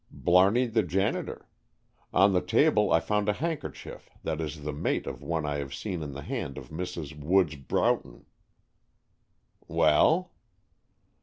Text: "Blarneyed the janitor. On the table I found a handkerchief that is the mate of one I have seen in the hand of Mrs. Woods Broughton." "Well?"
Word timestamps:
"Blarneyed 0.09 0.73
the 0.73 0.81
janitor. 0.81 1.47
On 2.11 2.33
the 2.33 2.41
table 2.41 2.91
I 2.91 2.99
found 2.99 3.29
a 3.29 3.33
handkerchief 3.33 4.09
that 4.23 4.41
is 4.41 4.63
the 4.63 4.73
mate 4.73 5.05
of 5.05 5.21
one 5.21 5.45
I 5.45 5.57
have 5.57 5.75
seen 5.75 6.01
in 6.01 6.13
the 6.13 6.23
hand 6.23 6.57
of 6.57 6.69
Mrs. 6.69 7.15
Woods 7.19 7.53
Broughton." 7.55 8.25
"Well?" 9.67 10.31